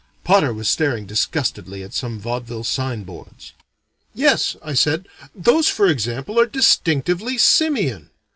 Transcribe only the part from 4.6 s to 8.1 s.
I said, "those for example are distinctively simian.